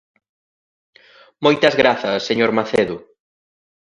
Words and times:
Moitas 1.45 1.75
grazas 1.81 2.25
señor 2.29 2.51
Macedo. 2.57 2.97